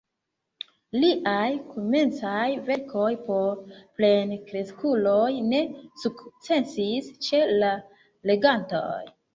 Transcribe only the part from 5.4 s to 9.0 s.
ne sukcesis ĉe la legantoj.